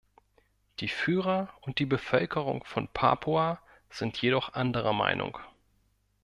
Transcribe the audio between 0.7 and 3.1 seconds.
Die Führer und die Bevölkerung von